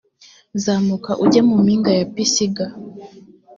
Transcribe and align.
zamuka 0.63 1.11
ujye 1.23 1.41
mu 1.47 1.55
mpinga 1.63 1.91
ya 1.99 2.05
pisiga 2.13 2.65